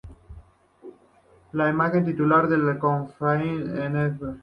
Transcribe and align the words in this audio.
La 1.51 1.69
imagen 1.69 2.03
titular 2.03 2.47
de 2.49 2.57
la 2.57 2.79
cofradía, 2.79 3.87
Ntra. 3.87 4.35